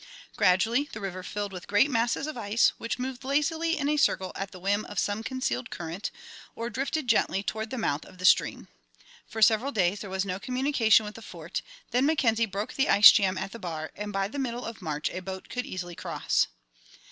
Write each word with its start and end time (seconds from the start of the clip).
Gradually 0.35 0.89
the 0.91 0.99
river 0.99 1.21
filled 1.21 1.53
with 1.53 1.67
great 1.67 1.87
masses 1.91 2.25
of 2.25 2.35
ice, 2.35 2.69
which 2.79 2.97
moved 2.97 3.23
lazily 3.23 3.77
in 3.77 3.87
a 3.87 3.97
circle 3.97 4.31
at 4.35 4.49
the 4.49 4.59
whim 4.59 4.83
of 4.85 4.97
some 4.97 5.21
concealed 5.21 5.69
current, 5.69 6.09
or 6.55 6.71
drifted 6.71 7.07
gently 7.07 7.43
toward 7.43 7.69
the 7.69 7.77
mouth 7.77 8.03
of 8.05 8.17
the 8.17 8.25
stream. 8.25 8.67
For 9.27 9.43
several 9.43 9.71
days 9.71 9.99
there 9.99 10.09
was 10.09 10.25
no 10.25 10.39
communication 10.39 11.05
with 11.05 11.13
the 11.13 11.21
Fort; 11.21 11.61
then 11.91 12.07
Mackenzie 12.07 12.47
broke 12.47 12.73
the 12.73 12.89
ice 12.89 13.11
jam 13.11 13.37
at 13.37 13.51
the 13.51 13.59
bar, 13.59 13.91
and 13.95 14.11
by 14.11 14.27
the 14.27 14.39
middle 14.39 14.65
of 14.65 14.81
March 14.81 15.07
a 15.11 15.19
boat 15.21 15.49
could 15.49 15.67
easily 15.67 15.93
cross. 15.93 16.47